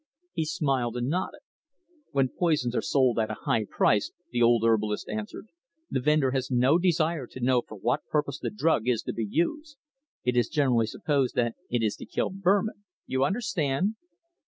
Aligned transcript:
He 0.33 0.45
smiled 0.45 0.97
and 0.97 1.09
nodded. 1.09 1.41
"When 2.09 2.29
poisons 2.29 2.75
are 2.75 2.81
sold 2.81 3.19
at 3.19 3.29
a 3.29 3.35
high 3.45 3.65
price," 3.69 4.11
the 4.31 4.41
old 4.41 4.63
herbalist 4.65 5.07
answered, 5.07 5.49
"the 5.91 5.99
vendor 5.99 6.31
has 6.31 6.49
no 6.49 6.79
desire 6.79 7.27
to 7.27 7.39
know 7.39 7.61
for 7.61 7.77
what 7.77 8.07
purpose 8.07 8.39
the 8.39 8.49
drug 8.49 8.87
is 8.87 9.03
to 9.03 9.13
be 9.13 9.27
used. 9.29 9.77
It 10.23 10.35
is 10.35 10.49
generally 10.49 10.87
supposed 10.87 11.35
that 11.35 11.53
it 11.69 11.83
is 11.83 11.95
to 11.97 12.07
kill 12.07 12.31
vermin 12.33 12.83
you 13.05 13.23
understand." 13.23 13.93